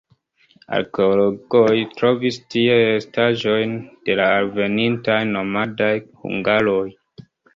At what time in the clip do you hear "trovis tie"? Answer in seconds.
1.99-2.77